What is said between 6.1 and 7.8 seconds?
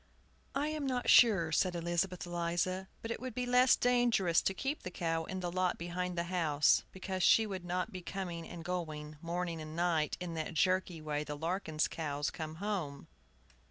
the house, because she would